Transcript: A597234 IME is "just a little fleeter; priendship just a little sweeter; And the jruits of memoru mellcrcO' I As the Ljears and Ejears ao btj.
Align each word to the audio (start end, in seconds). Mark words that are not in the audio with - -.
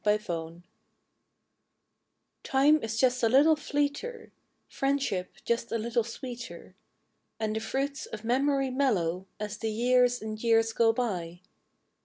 A597234 0.03 0.61
IME 2.53 2.81
is 2.81 2.97
"just 2.99 3.21
a 3.21 3.29
little 3.29 3.55
fleeter; 3.55 4.31
priendship 4.67 5.27
just 5.45 5.71
a 5.71 5.77
little 5.77 6.03
sweeter; 6.03 6.75
And 7.39 7.55
the 7.55 7.59
jruits 7.59 8.07
of 8.07 8.23
memoru 8.23 8.75
mellcrcO' 8.75 9.25
I 9.39 9.43
As 9.43 9.59
the 9.59 9.67
Ljears 9.67 10.19
and 10.23 10.39
Ejears 10.39 10.73
ao 10.81 10.91
btj. 10.93 11.41